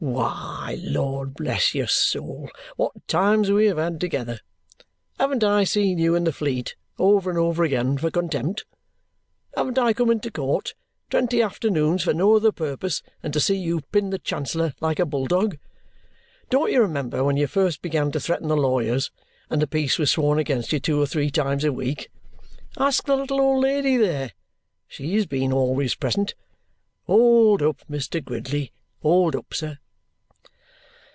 [0.03, 4.39] Why, Lord bless your soul, what times we have had together!
[5.19, 8.65] Haven't I seen you in the Fleet over and over again for contempt?
[9.55, 10.73] Haven't I come into court,
[11.11, 15.05] twenty afternoons for no other purpose than to see you pin the Chancellor like a
[15.05, 15.59] bull dog?
[16.49, 19.11] Don't you remember when you first began to threaten the lawyers,
[19.51, 22.09] and the peace was sworn against you two or three times a week?
[22.79, 24.31] Ask the little old lady there;
[24.87, 26.33] she has been always present.
[27.05, 28.23] Hold up, Mr.
[28.23, 28.71] Gridley,
[29.03, 29.77] hold up, sir!"